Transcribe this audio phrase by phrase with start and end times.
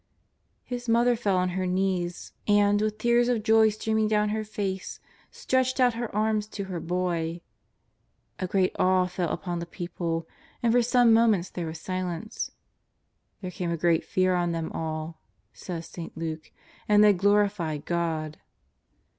[0.63, 4.43] His mother fell on her knees, and, with tears of joy stream ing down her
[4.43, 7.41] face, stretched out her arms to her boy.
[8.39, 10.27] A great awe fell upon the people,
[10.63, 12.49] and for some momenta there was silence.
[12.53, 12.57] '^
[13.43, 15.21] There came a great fear on them all,"
[15.53, 16.17] says St.
[16.17, 16.51] Luke,"
[16.89, 18.39] and they glorified God."